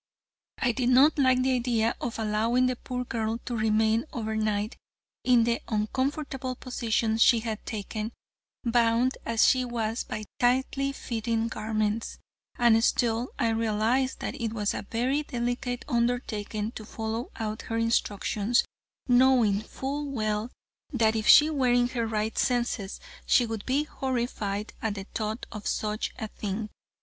I 0.57 0.71
did 0.71 0.89
not 0.89 1.19
like 1.19 1.43
the 1.43 1.51
idea 1.51 1.95
of 2.01 2.17
allowing 2.17 2.65
the 2.65 2.75
poor 2.75 3.05
girl 3.05 3.37
to 3.45 3.55
remain 3.55 4.05
over 4.11 4.35
night, 4.35 4.75
in 5.23 5.43
the 5.43 5.61
uncomfortable 5.67 6.55
position 6.55 7.19
she 7.19 7.41
had 7.41 7.63
taken, 7.67 8.11
bound 8.63 9.15
as 9.27 9.47
she 9.47 9.63
was 9.63 10.03
by 10.03 10.23
tightly 10.39 10.91
fitting 10.91 11.49
garments, 11.49 12.17
and 12.57 12.83
still 12.83 13.27
I 13.37 13.49
realized 13.49 14.21
that 14.21 14.33
it 14.41 14.53
was 14.53 14.73
a 14.73 14.87
very 14.89 15.21
delicate 15.21 15.85
undertaking 15.87 16.71
to 16.71 16.83
follow 16.83 17.29
out 17.35 17.61
her 17.69 17.77
instructions, 17.77 18.63
knowing 19.07 19.61
full 19.61 20.09
well 20.09 20.49
that 20.91 21.15
if 21.15 21.27
she 21.27 21.51
were 21.51 21.73
in 21.73 21.89
her 21.89 22.07
right 22.07 22.35
senses 22.39 22.99
she 23.27 23.45
would 23.45 23.67
be 23.67 23.83
horrified 23.83 24.73
at 24.81 24.95
the 24.95 25.03
thought 25.13 25.45
of 25.51 25.67
such 25.67 26.11
a 26.17 26.27
thing. 26.27 26.69